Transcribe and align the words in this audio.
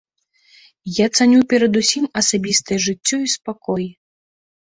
Я 0.99 1.07
цаню 1.19 1.41
перадусім 1.51 2.07
асабістае 2.23 2.77
жыццё 2.87 3.21
і 3.27 3.31
спакой. 3.37 3.85